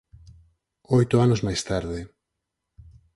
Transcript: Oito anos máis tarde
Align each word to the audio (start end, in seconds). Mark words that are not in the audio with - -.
Oito 0.95 1.15
anos 1.25 1.43
máis 1.45 1.61
tarde 1.69 1.99